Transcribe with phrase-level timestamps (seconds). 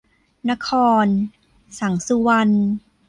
[0.49, 0.69] นค
[1.05, 1.07] ร
[1.79, 2.53] สังสุวรรณ